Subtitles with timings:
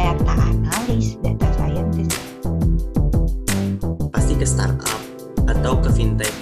[0.00, 2.16] data analis, data scientist.
[4.08, 5.00] Pasti ke startup
[5.44, 6.32] atau ke fintech.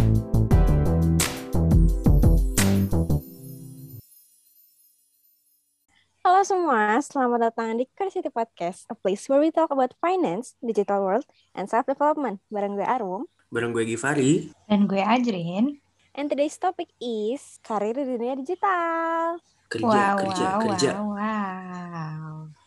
[6.23, 11.03] Halo semua, selamat datang di Curiosity Podcast, a place where we talk about finance, digital
[11.03, 11.27] world,
[11.59, 12.39] and self-development.
[12.55, 13.27] Bareng gue Arum.
[13.51, 14.55] Bareng gue Givari.
[14.71, 15.83] Dan gue Ajrin.
[16.15, 19.43] And today's topic is karir di dunia digital.
[19.67, 20.91] Kerja, wow, kerja, wow, kerja.
[20.95, 22.58] wow, wow.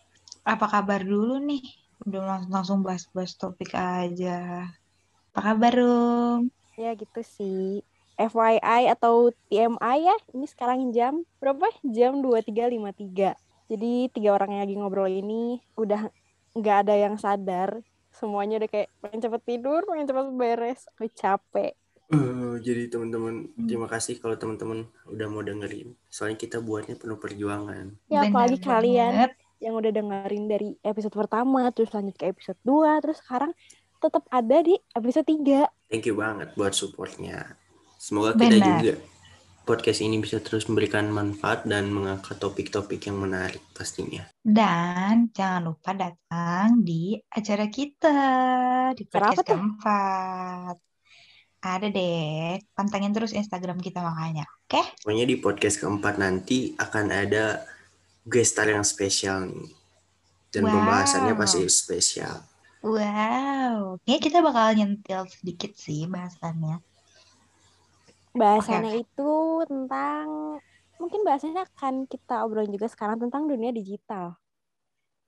[0.41, 1.61] Apa kabar dulu nih?
[2.05, 4.65] Udah langsung, langsung bahas-bahas topik aja.
[5.31, 6.41] Apa kabar, Rum?
[6.77, 7.85] Ya gitu sih.
[8.17, 11.65] FYI atau TMI ya, ini sekarang jam berapa?
[11.85, 13.33] Jam 23.53.
[13.71, 16.09] Jadi tiga orang yang lagi ngobrol ini udah
[16.57, 17.81] nggak ada yang sadar.
[18.11, 20.81] Semuanya udah kayak pengen cepet tidur, pengen cepet beres.
[20.97, 21.71] Aku capek.
[22.11, 23.35] Eh, jadi teman-teman,
[23.67, 25.95] terima kasih kalau teman-teman udah mau dengerin.
[26.11, 27.95] Soalnya kita buatnya penuh perjuangan.
[28.11, 29.31] Ya Bener apalagi kalian banget.
[29.61, 33.53] Yang udah dengerin dari episode pertama, terus lanjut ke episode 2, terus sekarang
[34.01, 35.69] tetap ada di episode 3.
[35.93, 37.55] Thank you banget buat supportnya.
[38.01, 38.81] Semoga kita Benar.
[38.81, 38.93] juga
[39.61, 44.25] podcast ini bisa terus memberikan manfaat dan mengangkat topik-topik yang menarik pastinya.
[44.41, 48.17] Dan jangan lupa datang di acara kita
[48.97, 49.47] di podcast tuh?
[49.53, 50.75] keempat.
[51.61, 54.49] Ada deh, pantengin terus Instagram kita makanya.
[54.65, 54.81] Oke?
[55.05, 57.61] Pokoknya di podcast keempat nanti akan ada
[58.25, 59.71] guest star yang spesial nih.
[60.51, 60.73] Dan Wow.
[60.75, 62.43] pembahasannya pasti spesial.
[62.81, 66.81] Wow, kayaknya kita bakal nyentil sedikit sih bahasannya.
[68.33, 69.31] Bahasannya itu
[69.69, 70.25] tentang
[70.97, 74.33] mungkin bahasanya akan kita obrolin juga sekarang tentang dunia digital.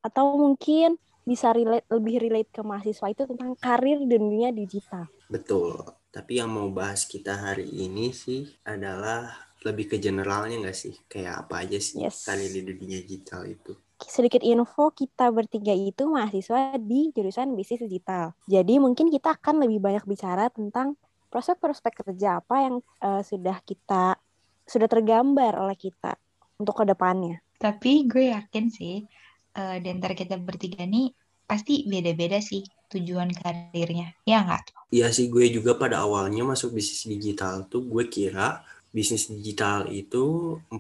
[0.01, 5.07] Atau mungkin bisa relate lebih relate ke mahasiswa itu tentang karir dunia digital.
[5.31, 5.77] Betul.
[6.13, 9.33] Tapi yang mau bahas kita hari ini sih adalah
[9.67, 10.95] lebih ke generalnya nggak sih?
[11.11, 12.25] Kayak apa aja sih Yes.
[12.27, 13.73] kali di dunia digital itu?
[14.03, 18.35] sedikit info kita bertiga itu mahasiswa di jurusan bisnis digital.
[18.51, 20.99] Jadi mungkin kita akan lebih banyak bicara tentang
[21.31, 24.19] prospek-prospek kerja apa yang eh, sudah kita
[24.67, 26.19] sudah tergambar oleh kita
[26.59, 27.39] untuk ke depannya.
[27.59, 29.07] Tapi gue yakin sih,
[29.55, 31.15] eh, di antara kita bertiga nih
[31.47, 34.11] pasti beda-beda sih tujuan karirnya.
[34.27, 34.91] Ya nggak?
[34.91, 38.61] Iya sih gue juga pada awalnya masuk bisnis digital tuh gue kira
[38.93, 40.77] bisnis digital itu 40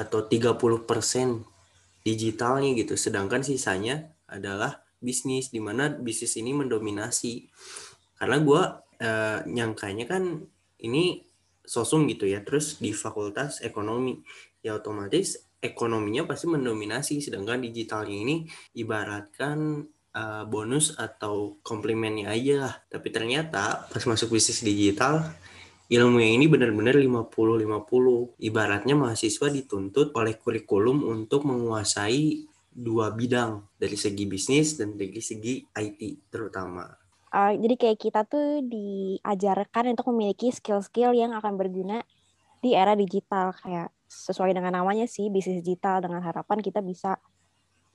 [0.00, 1.44] atau 30 persen
[2.00, 2.96] digitalnya gitu.
[2.96, 7.52] Sedangkan sisanya adalah bisnis di mana bisnis ini mendominasi.
[8.16, 8.62] Karena gue
[9.04, 10.40] eh, nyangkanya kan
[10.80, 11.20] ini
[11.68, 12.40] sosum gitu ya.
[12.40, 14.16] Terus di fakultas ekonomi
[14.64, 17.20] ya otomatis ekonominya pasti mendominasi.
[17.20, 18.36] Sedangkan digitalnya ini
[18.72, 19.84] ibaratkan
[20.16, 22.74] eh, bonus atau komplimennya aja lah.
[22.88, 25.28] Tapi ternyata pas masuk bisnis digital
[25.88, 28.36] ilmunya ini benar-benar 50-50.
[28.36, 32.44] Ibaratnya mahasiswa dituntut oleh kurikulum untuk menguasai
[32.78, 36.86] dua bidang dari segi bisnis dan dari segi IT terutama.
[37.28, 42.00] Eh, jadi kayak kita tuh diajarkan untuk memiliki skill-skill yang akan berguna
[42.64, 47.20] di era digital kayak sesuai dengan namanya sih bisnis digital dengan harapan kita bisa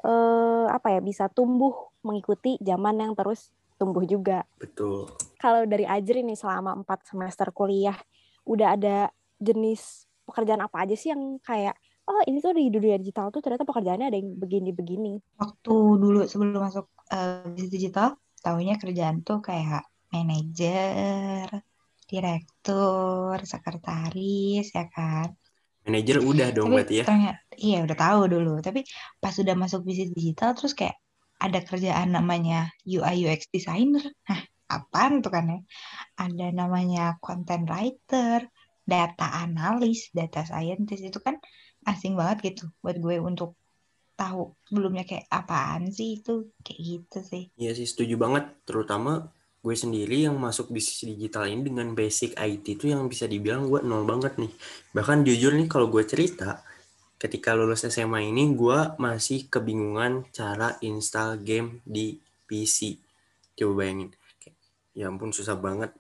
[0.06, 3.50] eh apa ya bisa tumbuh mengikuti zaman yang terus
[3.82, 4.46] tumbuh juga.
[4.62, 5.10] Betul.
[5.44, 8.00] Kalau dari Ajri nih selama 4 semester kuliah
[8.48, 9.12] udah ada
[9.44, 11.76] jenis pekerjaan apa aja sih yang kayak
[12.08, 15.20] oh ini tuh di dunia digital tuh ternyata pekerjaannya ada yang begini-begini.
[15.36, 21.48] Waktu dulu sebelum masuk eh, bisnis digital, tahunya kerjaan tuh kayak manajer,
[22.08, 25.36] direktur, sekretaris, ya kan?
[25.84, 27.04] Manajer udah dong Tapi berarti ya.
[27.04, 28.54] ternyata, iya udah tahu dulu.
[28.64, 28.88] Tapi
[29.20, 30.96] pas sudah masuk bisnis digital, terus kayak
[31.44, 34.04] ada kerjaan namanya UI UX designer.
[34.28, 34.40] Hah,
[34.80, 35.60] apaan tuh kan ya?
[36.18, 38.48] Ada namanya content writer,
[38.84, 41.38] data analis, data scientist itu kan
[41.84, 43.60] asing banget gitu buat gue untuk
[44.14, 47.44] tahu sebelumnya kayak apaan sih itu kayak gitu sih.
[47.58, 48.46] Iya sih setuju banget.
[48.64, 49.28] Terutama
[49.64, 53.82] gue sendiri yang masuk bisnis digital ini dengan basic IT itu yang bisa dibilang gue
[53.82, 54.52] nol banget nih.
[54.92, 56.62] Bahkan jujur nih kalau gue cerita,
[57.16, 63.00] ketika lulus SMA ini gue masih kebingungan cara install game di PC.
[63.56, 64.12] Coba bayangin.
[64.94, 65.94] Ya ampun susah banget.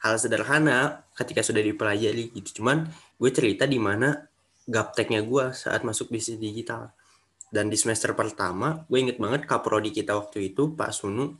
[0.00, 2.60] Hal sederhana ketika sudah dipelajari gitu.
[2.60, 4.28] Cuman gue cerita di mana
[4.68, 6.92] gapteknya gue saat masuk bisnis digital.
[7.46, 11.38] Dan di semester pertama, gue inget banget kaprodi kita waktu itu, Pak Sunu,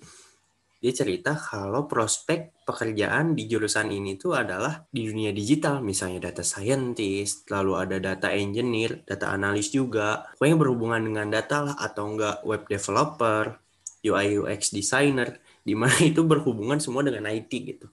[0.77, 6.47] dia cerita kalau prospek pekerjaan di jurusan ini tuh adalah di dunia digital, misalnya data
[6.47, 12.37] scientist, lalu ada data engineer, data analis juga, pokoknya berhubungan dengan data lah atau enggak
[12.47, 13.59] web developer,
[14.07, 17.91] UI UX designer, di mana itu berhubungan semua dengan IT gitu,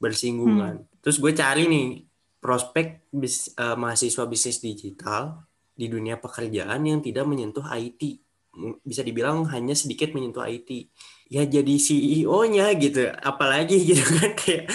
[0.00, 0.88] bersinggungan.
[1.04, 2.08] Terus gue cari nih
[2.40, 5.44] prospek bis- eh, mahasiswa bisnis digital
[5.76, 8.24] di dunia pekerjaan yang tidak menyentuh IT.
[8.84, 10.92] bisa dibilang hanya sedikit menyentuh IT
[11.32, 14.68] ya jadi CEO-nya gitu apalagi gitu kan kayak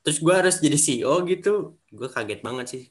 [0.00, 1.76] terus gue harus jadi CEO gitu.
[1.92, 2.84] Gue kaget banget sih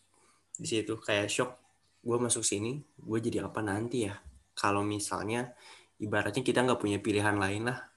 [0.53, 1.57] di situ kayak shock.
[2.05, 4.21] Gue masuk sini gue jadi apa nanti ya?
[4.53, 5.49] Kalau misalnya
[5.97, 7.90] ibaratnya kita nggak punya pilihan lain lah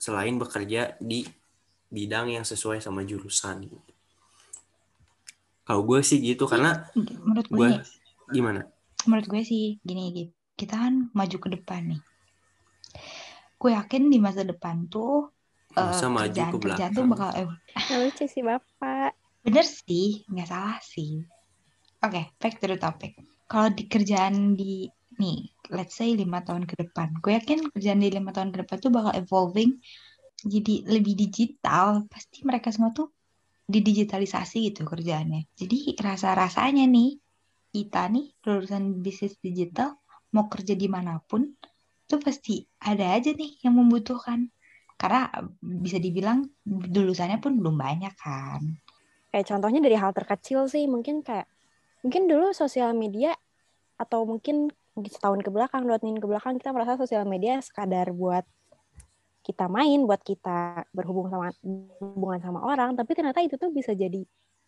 [0.00, 1.22] selain bekerja di
[1.92, 3.68] bidang yang sesuai sama jurusan.
[5.62, 8.66] Kalau gue sih gitu karena menurut gue, gue gimana?
[9.06, 12.02] menurut gue sih gini gitu kita kan maju ke depan nih.
[13.58, 15.32] Gue yakin di masa depan tuh
[15.72, 17.48] Masa uh, maju ke kerjaan kerjaan tuh belakang.
[17.72, 19.16] bakal eh, lucu sih bapak.
[19.42, 21.24] bener sih nggak salah sih.
[22.04, 23.16] Oke back to the topic.
[23.48, 24.86] Kalau di kerjaan di
[25.18, 27.16] nih let's say lima tahun ke depan.
[27.18, 29.80] Gue yakin kerjaan di lima tahun ke depan tuh bakal evolving
[30.44, 32.04] jadi lebih digital.
[32.06, 33.08] Pasti mereka semua tuh
[33.66, 35.48] didigitalisasi gitu kerjaannya.
[35.56, 37.16] Jadi rasa rasanya nih
[37.72, 39.96] kita nih lulusan bisnis digital
[40.36, 41.48] mau kerja di mana pun
[42.04, 44.52] tuh pasti ada aja nih yang membutuhkan.
[45.00, 45.26] Karena
[45.60, 48.62] bisa dibilang lulusannya pun belum banyak kan.
[49.32, 51.48] Kayak contohnya dari hal terkecil sih, mungkin kayak
[52.04, 53.32] mungkin dulu sosial media
[53.96, 54.68] atau mungkin
[55.08, 58.44] setahun ke belakang, dua tahun ke belakang kita merasa sosial media sekadar buat
[59.42, 61.50] kita main, buat kita berhubung sama
[61.98, 64.22] hubungan sama orang, tapi ternyata itu tuh bisa jadi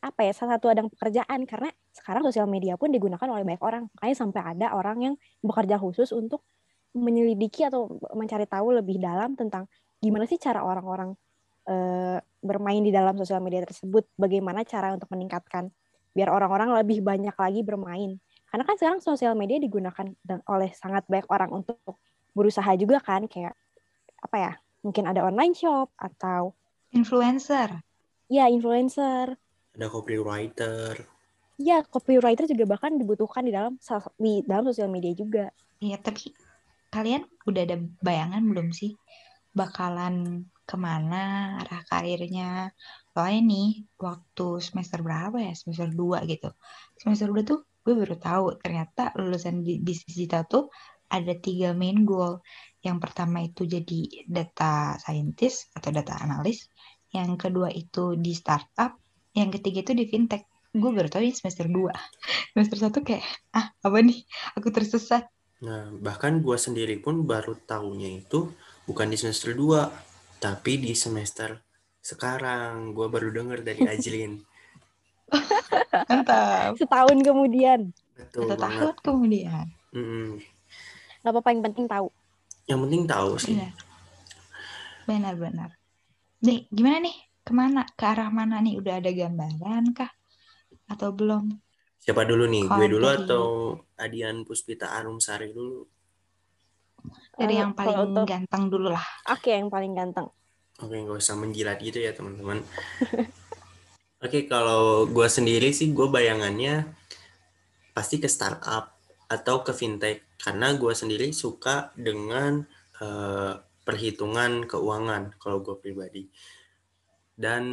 [0.04, 1.46] apa ya salah satu adang pekerjaan.
[1.46, 3.82] Karena sekarang sosial media pun digunakan oleh banyak orang.
[3.96, 6.44] Makanya sampai ada orang yang bekerja khusus untuk
[6.94, 9.66] menyelidiki atau mencari tahu lebih dalam tentang
[10.02, 11.16] gimana sih cara orang-orang
[11.70, 14.04] eh, bermain di dalam sosial media tersebut.
[14.18, 15.70] Bagaimana cara untuk meningkatkan
[16.14, 18.22] biar orang-orang lebih banyak lagi bermain
[18.54, 21.74] karena kan sekarang sosial media digunakan dan- oleh sangat banyak orang untuk
[22.38, 23.50] berusaha juga kan kayak
[24.22, 24.52] apa ya
[24.86, 26.54] mungkin ada online shop atau
[26.94, 27.82] influencer
[28.30, 29.34] ya influencer
[29.74, 31.02] ada copywriter
[31.58, 33.74] ya copywriter juga bahkan dibutuhkan di dalam
[34.22, 35.50] di dalam sosial media juga
[35.82, 36.30] Iya, tapi
[36.94, 38.94] kalian udah ada bayangan belum sih
[39.50, 42.70] bakalan ke mana arah karirnya?
[43.12, 43.68] Soalnya nih,
[44.00, 45.52] waktu semester berapa ya?
[45.52, 46.48] Semester 2 gitu.
[46.96, 50.72] Semester 2 tuh gue baru tahu ternyata lulusan di bisnis digital tuh
[51.12, 52.40] ada tiga main goal.
[52.80, 56.66] Yang pertama itu jadi data scientist atau data analis.
[57.12, 58.96] Yang kedua itu di startup.
[59.36, 60.44] Yang ketiga itu di fintech.
[60.74, 61.92] Gue baru tahu ini semester 2.
[62.54, 63.22] Semester 1 kayak,
[63.54, 64.26] ah apa nih?
[64.58, 65.26] Aku tersesat.
[65.62, 68.50] Nah, bahkan gua sendiri pun baru tahunya itu
[68.86, 69.90] bukan di semester 2,
[70.38, 71.62] tapi di semester
[71.98, 72.94] sekarang.
[72.94, 74.38] Gua baru denger dari Ajlin.
[76.04, 76.76] Mantap.
[76.76, 77.80] setahun kemudian
[78.14, 78.80] Betul Satu banget.
[78.82, 79.66] tahun kemudian.
[79.90, 80.26] Mm-mm.
[81.20, 82.06] nggak apa-apa yang penting tahu
[82.64, 83.54] Yang penting tahu sih.
[83.54, 83.72] Benar.
[85.04, 85.70] Benar-benar.
[86.40, 87.16] Nih, gimana nih?
[87.40, 87.84] Ke mana?
[87.90, 88.76] Ke arah mana nih?
[88.76, 90.08] Udah ada gambaran kah?
[90.86, 91.52] Atau belum?
[91.98, 92.64] Siapa dulu nih?
[92.66, 93.44] Gue dulu dari- atau
[93.94, 95.84] Adian Puspita Arumsari dulu?
[97.34, 99.04] Dari Eh, yang paling untuk- ganteng dulu lah.
[99.28, 100.24] oke yang paling ganteng
[100.76, 102.64] Oke, nggak usah menjilat gitu ya teman-teman.
[104.24, 106.88] Oke, kalau gue sendiri sih gue bayangannya
[107.92, 108.96] pasti ke startup
[109.28, 112.64] atau ke fintech karena gue sendiri suka dengan
[113.04, 113.52] eh,
[113.84, 116.24] perhitungan keuangan kalau gue pribadi
[117.36, 117.64] dan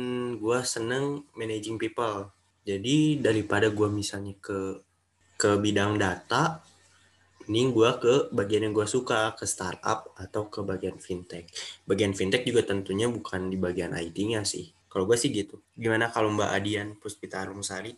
[0.44, 2.36] gue seneng managing people.
[2.68, 4.84] Jadi daripada gue misalnya ke
[5.40, 6.60] ke bidang data,
[7.48, 11.48] ini gue ke bagian yang gue suka ke startup atau ke bagian fintech
[11.88, 14.81] bagian fintech juga tentunya bukan di bagian IT-nya sih.
[14.92, 15.64] Kalau gue sih gitu.
[15.74, 17.96] Gimana kalau Mbak Adian Puspita Arumsari?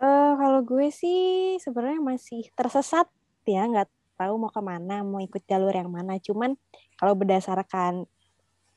[0.00, 3.04] Eh kalau gue sih sebenarnya masih tersesat
[3.44, 6.56] ya nggak tahu mau ke mana mau ikut jalur yang mana cuman
[6.96, 8.04] kalau berdasarkan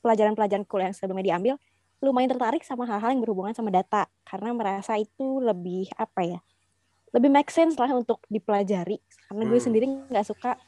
[0.04, 1.56] pelajaran-pelajaran kuliah yang sebelumnya diambil
[2.04, 6.40] lumayan tertarik sama hal-hal yang berhubungan sama data karena merasa itu lebih apa ya
[7.16, 9.68] lebih make sense lah untuk dipelajari karena gue Hmm.
[9.72, 10.60] sendiri nggak suka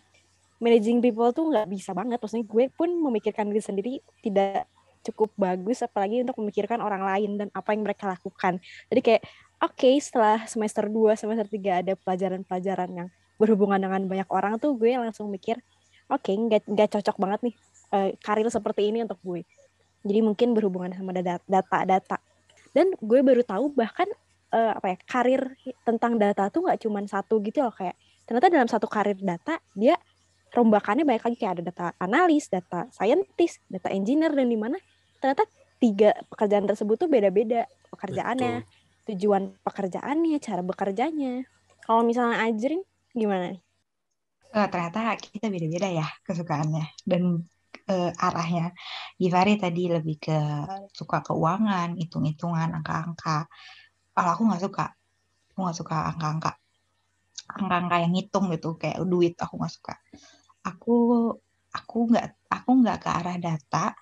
[0.62, 4.70] managing people tuh nggak bisa banget maksudnya gue pun memikirkan diri sendiri tidak
[5.06, 8.58] cukup bagus apalagi untuk memikirkan orang lain dan apa yang mereka lakukan.
[8.90, 9.24] Jadi kayak
[9.62, 13.08] oke setelah semester 2 semester 3 ada pelajaran-pelajaran yang
[13.38, 15.60] berhubungan dengan banyak orang tuh gue langsung mikir
[16.08, 17.56] oke nggak nggak cocok banget nih
[17.94, 19.46] eh, karir seperti ini untuk gue.
[20.06, 22.18] Jadi mungkin berhubungan sama data- data-data.
[22.76, 24.10] Dan gue baru tahu bahkan
[24.54, 25.42] eh, apa ya karir
[25.86, 29.98] tentang data tuh nggak cuma satu gitu loh kayak ternyata dalam satu karir data dia
[30.56, 31.38] rombakannya banyak lagi.
[31.38, 34.80] Kayak ada data analis, data scientist, data engineer dan di mana
[35.26, 35.50] ternyata
[35.82, 38.62] tiga pekerjaan tersebut tuh beda-beda pekerjaannya,
[39.10, 41.42] tujuan pekerjaannya, cara bekerjanya.
[41.82, 43.58] Kalau misalnya Ajrin gimana?
[44.54, 47.42] Eh, ternyata kita beda-beda ya kesukaannya dan
[47.90, 48.70] eh, arahnya.
[49.18, 50.38] Givari tadi lebih ke
[50.94, 53.50] suka keuangan, hitung-hitungan, angka-angka.
[54.14, 54.86] Kalau aku nggak suka,
[55.50, 56.52] aku nggak suka angka-angka,
[57.50, 59.96] angka-angka yang ngitung gitu kayak duit aku nggak suka.
[60.66, 60.96] aku
[61.70, 63.94] aku nggak aku nggak ke arah data,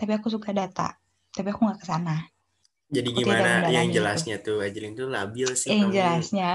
[0.00, 0.88] tapi aku suka data,
[1.36, 2.16] tapi aku nggak ke sana.
[2.96, 3.96] Jadi Aku gimana yang itu.
[3.96, 5.96] jelasnya tuh Ajelin tuh labil sih Yang kamu.
[5.96, 6.50] jelasnya,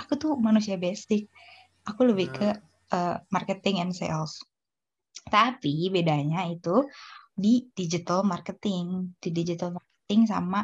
[0.00, 1.22] aku tuh manusia basic.
[1.88, 2.56] Aku lebih ke Ah.
[2.96, 4.34] eh, marketing and sales.
[5.34, 6.74] Tapi bedanya itu
[7.44, 8.86] di digital marketing,
[9.22, 10.60] di digital marketing sama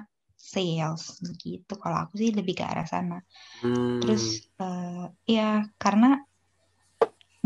[0.52, 1.02] sales
[1.44, 1.72] gitu.
[1.82, 3.16] Kalau aku sih lebih ke arah sana.
[3.62, 4.24] Hmm, Terus
[4.62, 5.04] eh,
[5.36, 5.48] ya
[5.82, 6.08] karena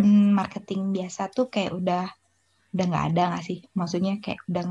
[0.01, 2.05] mm, marketing biasa tuh kayak udah
[2.77, 3.59] udah nggak ada nggak sih?
[3.73, 4.65] Maksudnya kayak udah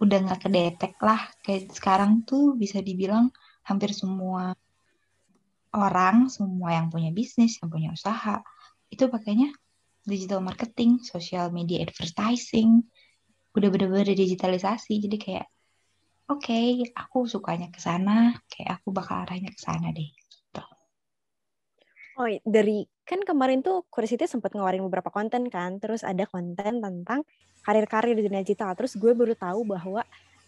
[0.00, 1.20] udah nggak kedetek lah.
[1.44, 3.28] Kayak sekarang tuh bisa dibilang
[3.68, 4.56] hampir semua
[5.72, 8.44] orang, semua yang punya bisnis, yang punya usaha,
[8.92, 9.52] itu pakainya
[10.04, 12.84] digital marketing, social media advertising,
[13.56, 15.00] udah bener-bener digitalisasi.
[15.00, 15.46] Jadi kayak,
[16.28, 20.12] oke, aku sukanya ke sana, kayak aku bakal arahnya ke sana deh.
[20.12, 20.64] Gitu.
[22.20, 27.26] Oh, dari kan kemarin tuh Curiosity sempat ngeluarin beberapa konten kan, terus ada konten tentang
[27.62, 28.74] karir-karir di dunia digital.
[28.74, 30.02] Terus gue baru tahu bahwa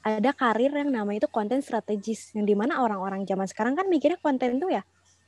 [0.04, 4.20] ada karir yang namanya itu konten strategis, yang di mana orang-orang zaman sekarang kan mikirnya
[4.20, 4.84] konten tuh ya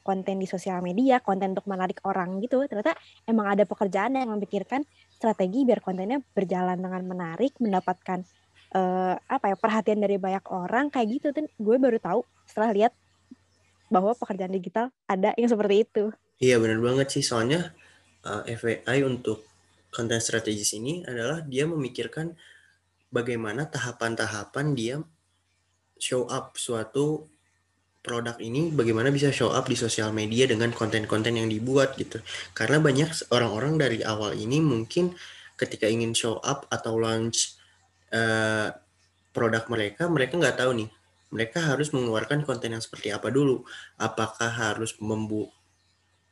[0.06, 2.62] konten di sosial media, konten untuk menarik orang gitu.
[2.70, 2.94] Ternyata
[3.26, 8.22] emang ada pekerjaan yang memikirkan strategi biar kontennya berjalan dengan menarik, mendapatkan
[8.78, 11.34] eh, apa ya perhatian dari banyak orang kayak gitu.
[11.34, 12.92] Dan gue baru tahu setelah lihat
[13.90, 16.14] bahwa pekerjaan digital ada yang seperti itu.
[16.36, 17.72] Iya benar banget sih soalnya
[18.28, 19.48] uh, FYI untuk
[19.88, 22.36] konten strategis ini adalah dia memikirkan
[23.08, 24.96] bagaimana tahapan-tahapan dia
[25.96, 27.24] show up suatu
[28.04, 32.20] produk ini bagaimana bisa show up di sosial media dengan konten-konten yang dibuat gitu.
[32.52, 35.16] Karena banyak orang-orang dari awal ini mungkin
[35.56, 37.56] ketika ingin show up atau launch
[38.12, 38.70] uh,
[39.32, 40.90] produk mereka, mereka nggak tahu nih
[41.34, 43.66] mereka harus mengeluarkan konten yang seperti apa dulu.
[43.98, 45.50] Apakah harus membu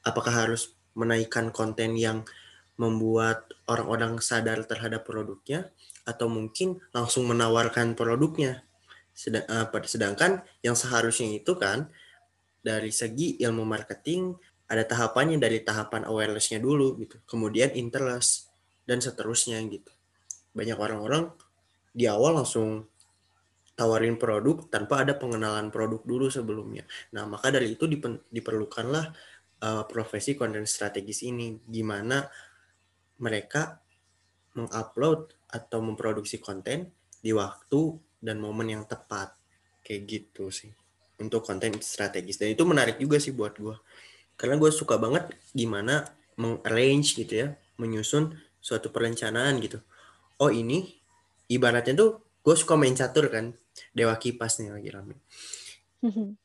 [0.05, 2.23] apakah harus menaikkan konten yang
[2.79, 5.71] membuat orang-orang sadar terhadap produknya
[6.05, 8.67] atau mungkin langsung menawarkan produknya.
[9.15, 11.87] Sedang, uh, sedangkan yang seharusnya itu kan
[12.65, 14.35] dari segi ilmu marketing
[14.67, 17.23] ada tahapannya dari tahapan awareness-nya dulu gitu.
[17.29, 18.51] Kemudian interest
[18.85, 19.91] dan seterusnya gitu.
[20.51, 21.31] Banyak orang-orang
[21.95, 22.91] di awal langsung
[23.75, 26.87] tawarin produk tanpa ada pengenalan produk dulu sebelumnya.
[27.15, 27.87] Nah, maka dari itu
[28.31, 29.15] diperlukanlah
[29.63, 32.25] uh, profesi konten strategis ini gimana
[33.23, 33.79] mereka
[34.59, 36.91] mengupload atau memproduksi konten
[37.23, 39.35] di waktu dan momen yang tepat.
[39.85, 40.73] Kayak gitu sih
[41.21, 42.41] untuk konten strategis.
[42.41, 43.77] Dan itu menarik juga sih buat gue
[44.35, 46.03] karena gue suka banget gimana
[46.35, 49.79] mengarrange gitu ya menyusun suatu perencanaan gitu.
[50.43, 51.05] Oh ini
[51.47, 52.11] ibaratnya tuh
[52.45, 53.57] gue suka main catur kan
[53.93, 55.17] dewa kipas nih lagi rame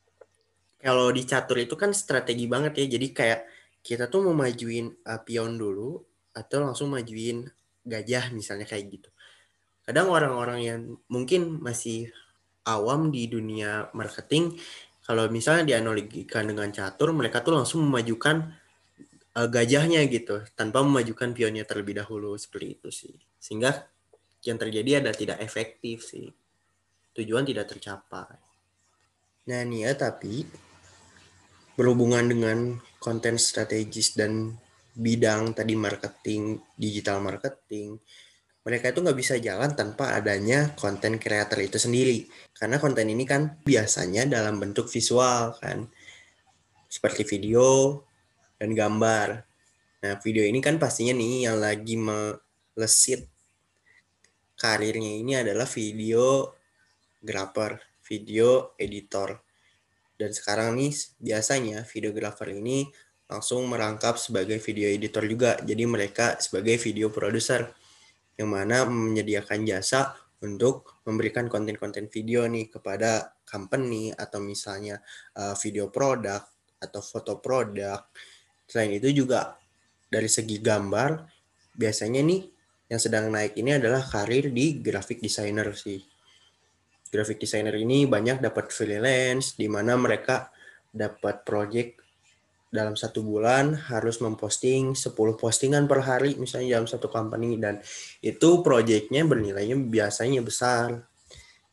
[0.79, 2.95] kalau di catur itu kan strategi banget ya.
[2.95, 3.41] Jadi kayak
[3.83, 6.00] kita tuh mau majuin uh, pion dulu
[6.31, 7.43] atau langsung majuin
[7.83, 9.09] gajah misalnya kayak gitu.
[9.83, 10.81] Kadang orang-orang yang
[11.12, 12.13] mungkin masih
[12.63, 14.55] awam di dunia marketing
[15.01, 18.45] kalau misalnya dianalogikan dengan catur mereka tuh langsung memajukan
[19.36, 22.38] uh, gajahnya gitu tanpa memajukan pionnya terlebih dahulu.
[22.39, 23.15] Seperti itu sih.
[23.41, 23.89] Sehingga
[24.45, 26.29] yang terjadi ada tidak efektif sih.
[27.17, 28.38] Tujuan tidak tercapai.
[29.50, 30.45] Nah nih ya tapi
[31.79, 34.59] berhubungan dengan konten strategis dan
[35.00, 37.95] bidang tadi marketing digital marketing
[38.69, 42.29] mereka itu nggak bisa jalan tanpa adanya konten creator itu sendiri.
[42.53, 45.89] Karena konten ini kan biasanya dalam bentuk visual kan.
[46.86, 47.98] Seperti video
[48.62, 49.41] dan gambar.
[50.05, 53.25] Nah, video ini kan pastinya nih yang lagi melesit
[54.59, 56.53] karirnya ini adalah video
[57.25, 59.49] grafer, video editor.
[60.19, 62.91] Dan sekarang nih biasanya videografer ini
[63.31, 65.55] langsung merangkap sebagai video editor juga.
[65.63, 67.71] Jadi mereka sebagai video producer
[68.35, 70.11] yang mana menyediakan jasa
[70.43, 74.99] untuk memberikan konten-konten video nih kepada company atau misalnya
[75.39, 76.43] uh, video produk
[76.83, 78.03] atau foto produk.
[78.67, 79.55] Selain itu juga
[80.09, 81.23] dari segi gambar
[81.75, 82.41] biasanya nih
[82.89, 86.09] yang sedang naik ini adalah karir di graphic designer sih.
[87.10, 90.54] Graphic designer ini banyak dapat freelance di mana mereka
[90.94, 92.00] dapat project
[92.70, 97.58] dalam satu bulan harus memposting 10 postingan per hari misalnya dalam satu company.
[97.58, 97.82] Dan
[98.22, 101.01] itu proyeknya bernilainya biasanya besar.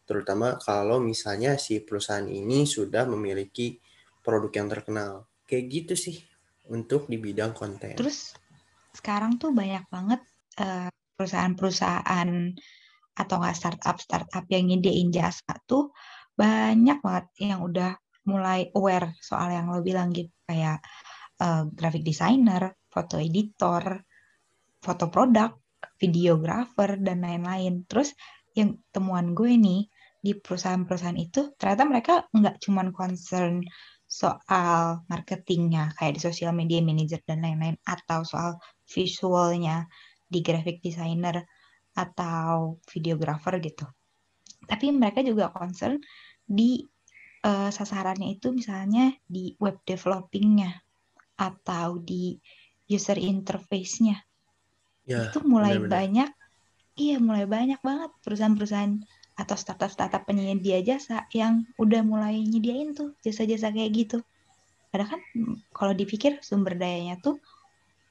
[0.08, 3.76] Terutama kalau misalnya si perusahaan ini sudah memiliki
[4.24, 5.12] produk yang terkenal.
[5.44, 6.16] Kayak gitu sih
[6.72, 7.94] untuk di bidang konten.
[7.94, 8.32] Terus
[8.96, 10.24] sekarang tuh banyak banget
[10.56, 10.88] eh,
[11.20, 12.30] perusahaan-perusahaan
[13.16, 15.90] atau nggak startup startup yang nyediain jasa tuh
[16.36, 17.96] banyak banget yang udah
[18.28, 20.84] mulai aware soal yang lo bilang gitu kayak
[21.40, 24.04] uh, graphic designer, foto editor,
[24.82, 25.56] foto produk,
[25.96, 27.86] videografer dan lain-lain.
[27.88, 28.12] Terus
[28.56, 29.88] yang temuan gue nih
[30.20, 33.62] di perusahaan-perusahaan itu ternyata mereka nggak cuma concern
[34.06, 39.86] soal marketingnya kayak di social media manager dan lain-lain atau soal visualnya
[40.26, 41.46] di graphic designer
[41.96, 43.88] atau videografer gitu.
[44.68, 45.96] Tapi mereka juga concern
[46.44, 46.84] di
[47.42, 50.76] uh, sasarannya itu misalnya di web developingnya
[51.40, 52.36] atau di
[52.86, 54.20] user interface-nya.
[55.06, 55.94] Ya, itu mulai bener -bener.
[55.96, 56.30] banyak,
[56.98, 58.94] iya mulai banyak banget perusahaan-perusahaan
[59.36, 64.18] atau startup-startup penyedia jasa yang udah mulai nyediain tuh jasa-jasa kayak gitu.
[64.88, 65.22] Padahal kan
[65.76, 67.36] kalau dipikir sumber dayanya tuh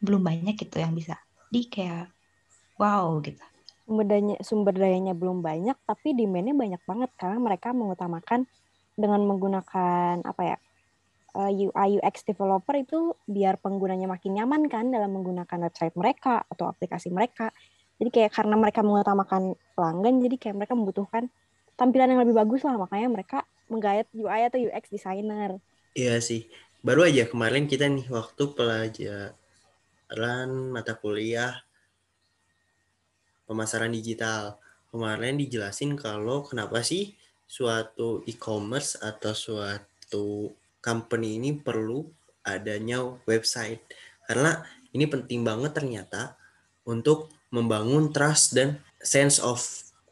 [0.06, 1.18] belum banyak gitu yang bisa
[1.50, 2.14] di kayak
[2.78, 3.42] wow gitu.
[3.86, 8.50] Sumber dayanya, sumber dayanya belum banyak, tapi demandnya banyak banget karena mereka mengutamakan
[8.98, 10.58] dengan menggunakan apa ya
[11.36, 16.72] UI eh, UX developer itu biar penggunanya makin nyaman kan dalam menggunakan website mereka atau
[16.72, 17.52] aplikasi mereka.
[18.00, 21.24] Jadi kayak karena mereka mengutamakan pelanggan, jadi kayak mereka membutuhkan
[21.80, 25.60] tampilan yang lebih bagus lah, makanya mereka menggayat UI atau UX designer.
[25.96, 26.48] Iya sih.
[26.84, 29.32] Baru aja kemarin kita nih waktu pelajaran
[30.72, 31.56] mata kuliah
[33.46, 34.58] pemasaran digital.
[34.90, 37.14] Kemarin dijelasin kalau kenapa sih
[37.46, 42.06] suatu e-commerce atau suatu company ini perlu
[42.46, 43.82] adanya website.
[44.26, 44.62] Karena
[44.94, 46.38] ini penting banget ternyata
[46.86, 49.62] untuk membangun trust dan sense of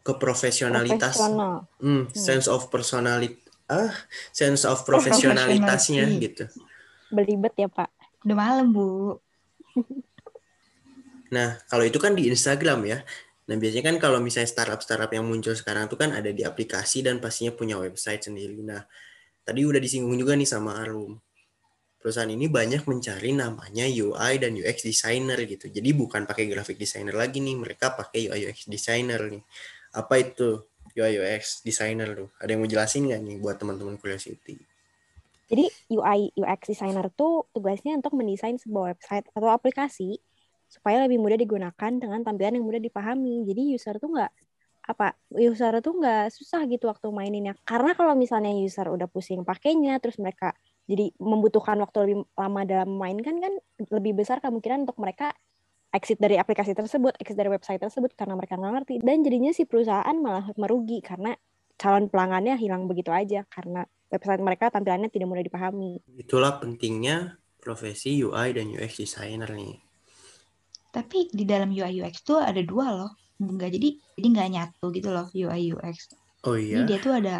[0.05, 1.17] keprofesionalitas.
[1.19, 3.91] Hmm, hmm, sense of personality ah
[4.35, 6.45] sense of profesionalitasnya gitu.
[7.07, 7.89] Belibet ya pak.
[8.27, 9.17] Udah malam bu
[11.33, 13.01] nah kalau itu kan di Instagram ya
[13.43, 17.03] nah biasanya kan kalau misalnya startup startup yang muncul sekarang tuh kan ada di aplikasi
[17.03, 18.85] dan pastinya punya website sendiri nah
[19.43, 21.19] tadi udah disinggung juga nih sama Arum.
[21.99, 25.71] Perusahaan ini banyak mencari namanya UI dan UX designer gitu.
[25.71, 29.43] Jadi bukan pakai graphic designer lagi nih, mereka pakai UI UX designer nih.
[29.95, 30.67] Apa itu
[30.99, 32.29] UI UX designer tuh?
[32.43, 34.59] Ada yang mau jelasin nggak nih buat teman-teman Curiosity?
[35.47, 40.19] Jadi UI UX designer tuh tugasnya untuk mendesain sebuah website atau aplikasi
[40.73, 43.45] supaya lebih mudah digunakan dengan tampilan yang mudah dipahami.
[43.45, 44.31] Jadi user tuh nggak
[44.83, 47.53] apa user tuh nggak susah gitu waktu maininnya.
[47.61, 50.57] Karena kalau misalnya user udah pusing pakainya terus mereka
[50.89, 53.53] jadi membutuhkan waktu lebih lama dalam memainkan kan
[53.93, 55.31] lebih besar kemungkinan untuk mereka
[55.93, 58.93] exit dari aplikasi tersebut exit dari website tersebut karena mereka nggak ngerti.
[59.05, 61.37] Dan jadinya si perusahaan malah merugi karena
[61.77, 66.01] calon pelanggannya hilang begitu aja karena website mereka tampilannya tidak mudah dipahami.
[66.17, 69.92] Itulah pentingnya profesi UI dan UX designer nih
[70.93, 75.09] tapi di dalam UI UX tuh ada dua loh nggak jadi jadi nggak nyatu gitu
[75.09, 76.13] loh UI UX.
[76.45, 76.79] Oh iya.
[76.79, 77.37] Jadi dia tuh ada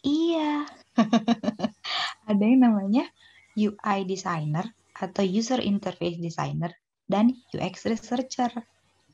[0.00, 0.64] iya
[2.30, 3.04] ada yang namanya
[3.52, 4.64] UI designer
[4.96, 6.72] atau user interface designer
[7.04, 8.48] dan UX researcher.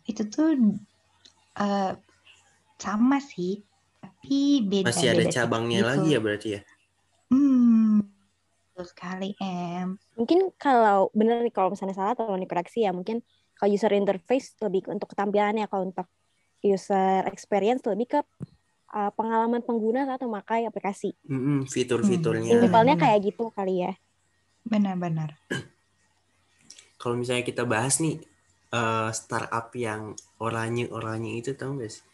[0.07, 0.79] Itu tuh
[1.59, 1.93] uh,
[2.77, 3.65] sama sih,
[3.99, 4.93] tapi beda.
[4.93, 5.91] Masih ada cabangnya gitu.
[5.91, 6.61] lagi ya berarti ya?
[7.33, 8.07] Hmm,
[8.71, 9.99] betul sekali em.
[10.15, 13.25] Mungkin kalau bener nih kalau misalnya salah tolong dikoreksi ya mungkin
[13.57, 16.07] kalau user interface lebih untuk ketampilannya kalau untuk
[16.61, 18.21] user experience lebih ke
[18.93, 21.17] uh, pengalaman pengguna saat memakai aplikasi.
[21.27, 22.53] Mm-hmm, fitur-fiturnya.
[22.57, 22.63] Hmm.
[22.69, 23.93] Simpelnya kayak gitu kali ya.
[24.67, 25.37] Benar-benar.
[27.01, 28.19] Kalau misalnya kita bahas nih
[28.73, 32.05] uh, startup yang oranye-oranye itu tahu gak sih?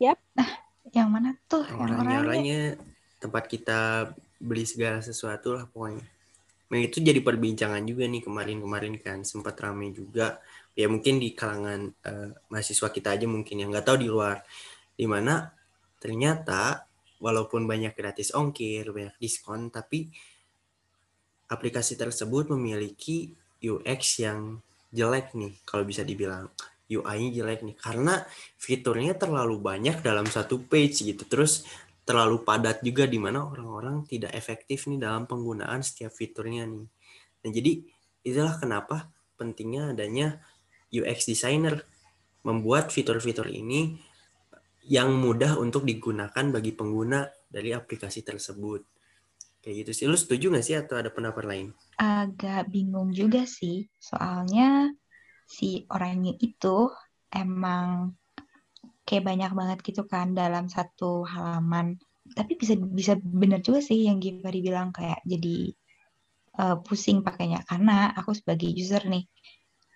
[0.00, 0.20] Yap.
[0.36, 0.48] Nah,
[0.92, 1.64] yang mana tuh?
[1.64, 2.76] Oranye-oranye
[3.20, 6.04] tempat kita beli segala sesuatu lah pokoknya.
[6.70, 10.38] Nah itu jadi perbincangan juga nih kemarin-kemarin kan sempat ramai juga.
[10.78, 14.38] Ya mungkin di kalangan uh, mahasiswa kita aja mungkin yang nggak tahu di luar.
[14.94, 15.50] Di mana
[15.98, 16.86] ternyata
[17.20, 20.08] walaupun banyak gratis ongkir banyak diskon tapi
[21.50, 24.62] aplikasi tersebut memiliki UX yang
[24.94, 26.48] jelek nih kalau bisa dibilang.
[26.90, 28.26] UI-nya jelek nih karena
[28.58, 31.22] fiturnya terlalu banyak dalam satu page gitu.
[31.22, 31.62] Terus
[32.04, 36.86] terlalu padat juga di mana orang-orang tidak efektif nih dalam penggunaan setiap fiturnya nih.
[37.40, 37.72] Nah, jadi
[38.26, 39.08] itulah kenapa
[39.40, 40.42] pentingnya adanya
[40.92, 41.86] UX designer
[42.44, 44.00] membuat fitur-fitur ini
[44.88, 48.82] yang mudah untuk digunakan bagi pengguna dari aplikasi tersebut.
[49.60, 50.04] Kayak gitu sih.
[50.08, 51.66] Lu setuju nggak sih atau ada pendapat lain?
[52.00, 53.84] Agak bingung juga sih.
[54.00, 54.88] Soalnya
[55.44, 56.88] si orangnya itu
[57.28, 58.16] emang
[59.10, 61.98] kayak banyak banget gitu kan dalam satu halaman.
[62.30, 65.74] Tapi bisa bisa benar juga sih yang Givari bilang kayak jadi
[66.62, 67.66] uh, pusing pakainya.
[67.66, 69.26] Karena aku sebagai user nih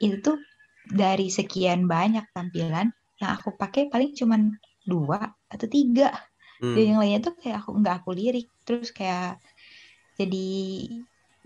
[0.03, 0.43] itu tuh
[0.91, 2.91] dari sekian banyak tampilan
[3.23, 4.51] yang aku pakai paling cuman
[4.83, 6.11] dua atau tiga.
[6.55, 6.71] Hmm.
[6.71, 8.51] dan yang lainnya tuh kayak aku nggak aku lirik.
[8.67, 9.39] Terus kayak
[10.19, 10.47] jadi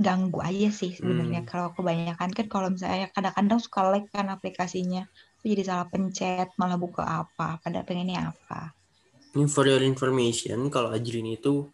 [0.00, 1.44] ganggu aja sih sebenarnya.
[1.44, 1.50] Hmm.
[1.52, 5.04] kalau kebanyakan kan kalau misalnya kadang-kadang suka lag kan aplikasinya
[5.38, 8.74] Aku jadi salah pencet malah buka apa pada pengennya apa
[9.36, 11.68] Ini for your information, kalau Ajrin itu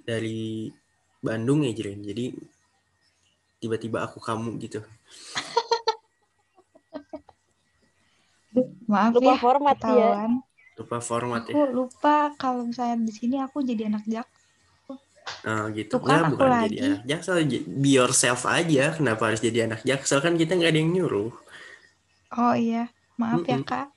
[0.00, 0.70] dari
[1.20, 2.00] Bandung ya Ajrin.
[2.00, 2.32] Jadi
[3.60, 4.80] tiba-tiba aku kamu gitu.
[8.90, 9.78] maaf Lupa ya format ya.
[9.78, 10.30] ketahuan
[10.74, 11.52] Lupa format ya.
[11.54, 14.26] aku lupa kalau misalnya di sini aku jadi anak jak
[15.46, 15.94] Nah, gitu.
[15.94, 16.74] Tuh kan aku bukan lagi.
[16.74, 17.36] jadi anak jaksel.
[17.70, 18.90] Be yourself aja.
[18.98, 20.18] Kenapa harus jadi anak jaksel?
[20.18, 21.30] Kan kita nggak ada yang nyuruh.
[22.36, 23.68] Oh iya maaf ya Mm-mm.
[23.68, 23.88] kak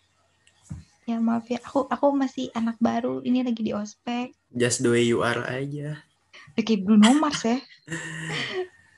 [1.03, 5.01] ya maaf ya aku aku masih anak baru ini lagi di ospek Just the way
[5.01, 6.05] you are aja.
[6.53, 7.57] Kayak Bruno Mars ya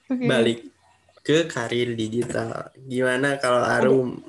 [0.05, 0.29] Oke.
[0.29, 0.59] Balik
[1.25, 2.69] ke karir digital.
[2.85, 4.21] Gimana kalau Arum?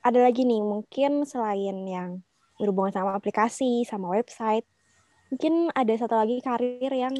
[0.00, 2.24] Ada lagi nih, mungkin selain yang
[2.56, 4.64] berhubungan sama aplikasi, sama website,
[5.28, 7.12] mungkin ada satu lagi karir yang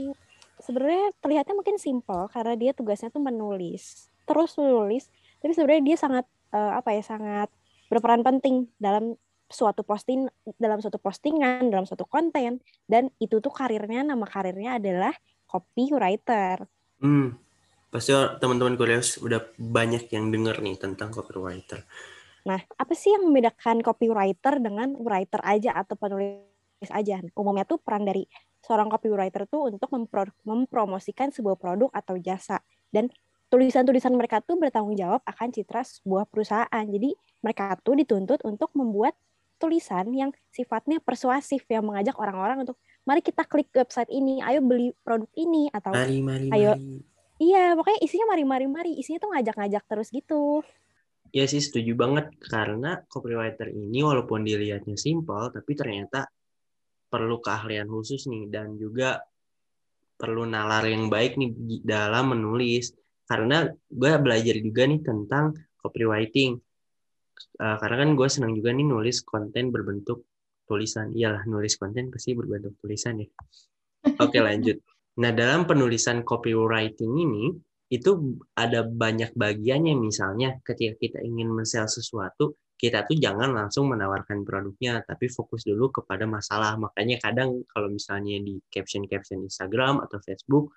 [0.57, 5.13] sebenarnya terlihatnya mungkin simple karena dia tugasnya tuh menulis, terus menulis,
[5.45, 6.25] tapi sebenarnya dia sangat
[6.55, 7.51] eh, apa ya, sangat
[7.91, 9.19] berperan penting dalam
[9.51, 10.25] suatu posting
[10.57, 15.13] dalam suatu postingan, dalam suatu konten dan itu tuh karirnya nama karirnya adalah
[15.45, 16.65] copywriter.
[16.99, 17.37] Hmm,
[17.93, 21.85] pasti teman-teman kuliah udah banyak yang denger nih tentang copywriter.
[22.45, 27.21] Nah, apa sih yang membedakan copywriter dengan writer aja atau penulis aja?
[27.33, 28.29] Umumnya tuh peran dari
[28.61, 32.61] seorang copywriter tuh untuk mempro- mempromosikan sebuah produk atau jasa.
[32.93, 33.09] Dan
[33.55, 36.85] tulisan-tulisan mereka tuh bertanggung jawab akan citra sebuah perusahaan.
[36.91, 39.15] Jadi mereka tuh dituntut untuk membuat
[39.63, 42.75] tulisan yang sifatnya persuasif yang mengajak orang-orang untuk
[43.07, 46.75] mari kita klik website ini, ayo beli produk ini atau Mari, mari, Ayo.
[46.75, 46.99] mari.
[47.39, 50.67] iya pokoknya isinya mari mari mari isinya tuh ngajak-ngajak terus gitu.
[51.31, 56.27] Ya sih setuju banget karena copywriter ini walaupun dilihatnya simpel tapi ternyata
[57.07, 59.23] perlu keahlian khusus nih dan juga
[60.19, 61.55] perlu nalar yang baik nih
[61.87, 62.91] dalam menulis
[63.25, 66.61] karena gue belajar juga nih tentang copywriting.
[67.35, 70.29] Eh, karena kan gue senang juga nih nulis konten berbentuk
[70.65, 71.13] tulisan.
[71.13, 73.29] Iyalah nulis konten pasti berbentuk tulisan ya.
[74.21, 74.81] Oke lanjut.
[75.21, 77.55] Nah dalam penulisan copywriting ini
[77.93, 79.95] itu ada banyak bagiannya.
[79.97, 85.95] Misalnya ketika kita ingin men-sell sesuatu kita tuh jangan langsung menawarkan produknya tapi fokus dulu
[85.95, 86.75] kepada masalah.
[86.75, 90.75] Makanya kadang kalau misalnya di caption-caption Instagram atau Facebook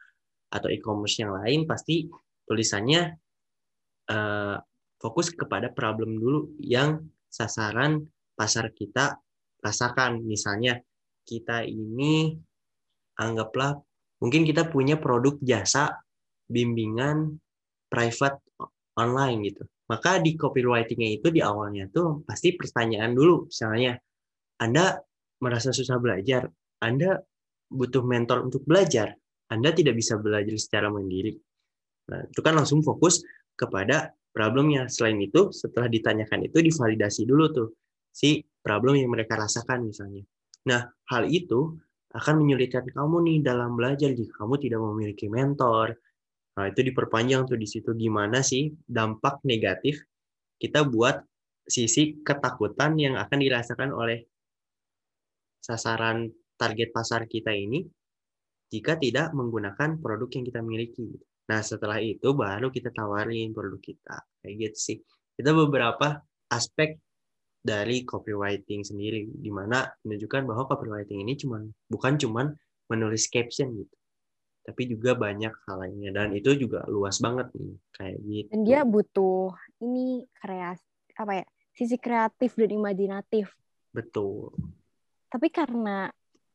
[0.48, 2.08] atau e-commerce yang lain pasti
[2.48, 3.02] tulisannya
[4.10, 4.58] eh,
[4.98, 8.02] fokus kepada problem dulu yang sasaran
[8.34, 9.20] pasar kita
[9.62, 10.80] rasakan misalnya
[11.28, 12.34] kita ini
[13.20, 13.78] anggaplah
[14.24, 16.00] mungkin kita punya produk jasa
[16.48, 17.36] bimbingan
[17.92, 18.40] private
[18.98, 19.64] online gitu.
[19.88, 23.96] Maka di copywriting-nya itu di awalnya tuh pasti pertanyaan dulu misalnya
[24.60, 25.00] Anda
[25.40, 26.50] merasa susah belajar,
[26.84, 27.16] Anda
[27.72, 29.16] butuh mentor untuk belajar,
[29.48, 31.40] Anda tidak bisa belajar secara mandiri.
[32.08, 33.24] Nah, itu kan langsung fokus
[33.58, 34.88] kepada problemnya.
[34.88, 37.70] Selain itu, setelah ditanyakan itu divalidasi dulu tuh
[38.14, 40.24] si problem yang mereka rasakan misalnya.
[40.68, 41.76] Nah, hal itu
[42.12, 45.96] akan menyulitkan kamu nih dalam belajar jika kamu tidak memiliki mentor.
[46.58, 50.02] Nah, itu diperpanjang tuh di situ gimana sih dampak negatif
[50.58, 51.22] kita buat
[51.68, 54.26] sisi ketakutan yang akan dirasakan oleh
[55.62, 57.86] sasaran target pasar kita ini
[58.74, 61.08] jika tidak menggunakan produk yang kita miliki.
[61.48, 64.18] Nah, setelah itu baru kita tawarin produk kita.
[64.44, 64.98] Kayak gitu sih.
[65.40, 66.20] Itu beberapa
[66.52, 67.00] aspek
[67.64, 72.56] dari copywriting sendiri di mana menunjukkan bahwa copywriting ini cuman bukan cuman
[72.88, 73.96] menulis caption gitu.
[74.68, 78.50] Tapi juga banyak hal lainnya dan itu juga luas banget nih kayak gitu.
[78.52, 80.84] Dan dia butuh ini kreasi
[81.16, 81.46] apa ya?
[81.72, 83.54] Sisi kreatif dan imajinatif.
[83.96, 84.54] betul.
[85.32, 86.06] Tapi karena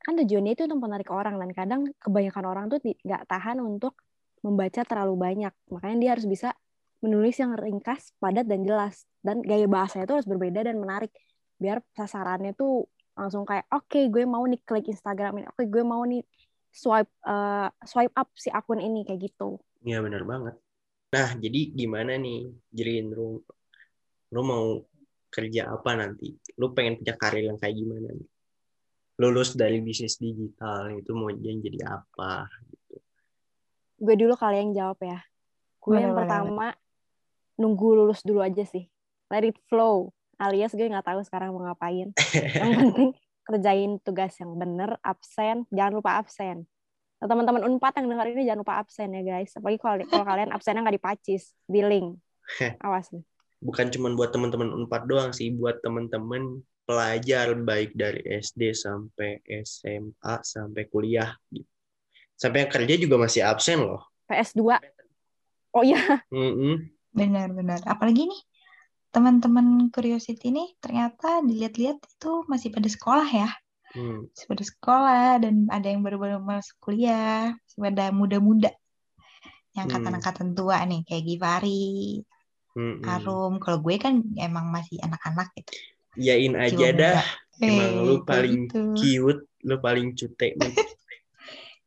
[0.02, 3.94] kan tujuannya itu untuk menarik orang dan kadang kebanyakan orang tuh nggak tahan untuk
[4.42, 5.54] membaca terlalu banyak.
[5.70, 6.48] Makanya dia harus bisa
[7.02, 9.06] menulis yang ringkas, padat dan jelas.
[9.22, 11.10] Dan gaya bahasanya tuh harus berbeda dan menarik.
[11.58, 16.00] Biar sasarannya tuh langsung kayak oke gue mau nih klik Instagram ini, oke gue mau
[16.02, 16.24] nih
[16.72, 19.60] swipe eh, swipe up si akun ini kayak gitu.
[19.84, 20.54] Iya benar banget.
[21.12, 23.36] Nah, jadi gimana nih, Jirin, lu,
[24.32, 24.80] lu mau
[25.28, 26.32] kerja apa nanti?
[26.56, 28.28] Lu pengen punya karir yang kayak gimana nih?
[29.20, 32.48] Lulus dari bisnis digital itu mau jadi apa?
[34.02, 35.22] Gue dulu kali yang jawab ya.
[35.78, 36.74] Gue yang pertama
[37.54, 38.90] nunggu lulus dulu aja sih.
[39.30, 40.10] Let it flow.
[40.42, 42.10] Alias gue nggak tahu sekarang mau ngapain.
[42.34, 43.14] yang penting
[43.46, 46.66] kerjain tugas yang bener, absen, jangan lupa absen.
[47.22, 49.54] Nah, teman-teman Unpad yang dengar ini jangan lupa absen ya guys.
[49.54, 52.18] Apalagi kalau kalau kalian absennya nggak dipacis, di link.
[52.82, 53.22] Awas nih.
[53.62, 60.34] Bukan cuma buat teman-teman Unpad doang sih, buat teman-teman pelajar baik dari SD sampai SMA
[60.42, 61.70] sampai kuliah gitu.
[62.42, 64.02] Sampai yang kerja juga masih absen loh.
[64.26, 64.82] PS2.
[65.70, 66.90] Oh iya, Mm-mm.
[67.14, 67.86] Benar-benar.
[67.86, 68.42] Apalagi nih,
[69.14, 73.48] teman-teman Curiosity nih ternyata dilihat-lihat itu masih pada sekolah ya.
[73.94, 74.26] Hmm.
[74.26, 78.74] Masih pada sekolah dan ada yang baru-baru masuk kuliah, masih pada muda-muda.
[79.72, 79.94] Yang Hmm.
[79.94, 82.20] angkatan-angkatan tua nih, kayak Givari,
[82.74, 83.04] Mm-mm.
[83.06, 83.60] Arum.
[83.62, 85.72] Kalau gue kan emang masih anak-anak gitu.
[86.18, 86.96] Yain aja muda.
[87.00, 87.22] dah.
[87.62, 88.82] Emang Eh, lu kayak paling gitu.
[88.98, 90.36] cute, lu paling cute.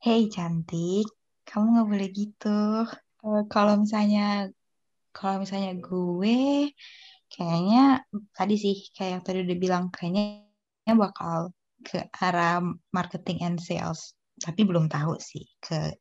[0.06, 1.10] Hey cantik,
[1.50, 2.86] kamu nggak boleh gitu.
[3.26, 4.54] Eh, kalau misalnya,
[5.10, 6.70] kalau misalnya gue,
[7.26, 11.50] kayaknya tadi sih kayak yang tadi udah bilang kayaknya bakal
[11.82, 12.62] ke arah
[12.94, 14.13] marketing and sales.
[14.38, 15.98] Tapi belum tahu sih ke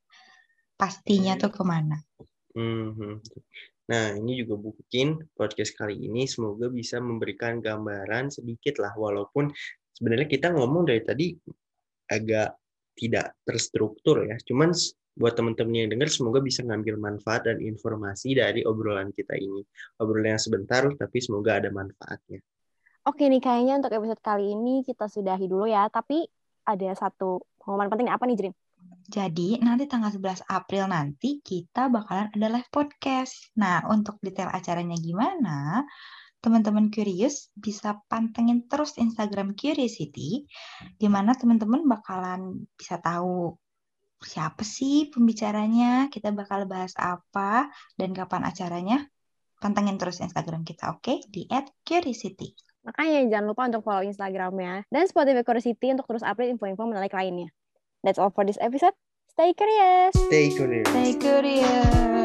[0.77, 1.97] pastinya tuh ke mana.
[2.53, 3.25] Mhm.
[3.89, 9.49] Nah, ini juga mungkin podcast kali ini semoga bisa memberikan gambaran sedikit lah, walaupun
[9.97, 11.33] sebenarnya kita ngomong dari tadi
[12.13, 12.53] agak
[12.95, 14.39] tidak terstruktur ya.
[14.43, 14.71] Cuman
[15.15, 19.63] buat teman-teman yang dengar semoga bisa ngambil manfaat dan informasi dari obrolan kita ini.
[20.03, 22.43] Obrolan yang sebentar, tapi semoga ada manfaatnya.
[23.05, 25.87] Oke nih kayaknya untuk episode kali ini kita sudahi dulu ya.
[25.93, 26.25] Tapi
[26.65, 28.55] ada satu pengumuman penting apa nih Jrin?
[29.05, 33.53] Jadi nanti tanggal 11 April nanti kita bakalan ada live podcast.
[33.61, 35.85] Nah, untuk detail acaranya gimana?
[36.45, 40.45] Teman-teman curious bisa pantengin terus Instagram Curiosity,
[41.01, 43.57] di mana teman-teman bakalan bisa tahu
[44.21, 49.09] siapa sih pembicaranya, kita bakal bahas apa, dan kapan acaranya.
[49.57, 51.25] Pantengin terus Instagram kita, oke?
[51.33, 51.49] Di
[51.81, 52.53] @curiosity.
[52.85, 57.49] Makanya jangan lupa untuk follow Instagramnya dan Spotify Curiosity untuk terus update info-info menarik lainnya.
[58.05, 58.93] That's all for this episode.
[59.33, 60.13] Stay curious!
[60.29, 60.85] Stay curious.
[60.93, 62.24] Stay curious.